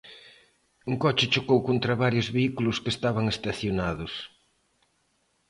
Un 0.91 0.95
coche 1.03 1.31
chocou 1.33 1.59
contra 1.69 1.99
varios 2.03 2.27
vehículos 2.35 2.77
que 2.83 2.93
estaban 2.95 3.25
estacionados. 3.35 4.13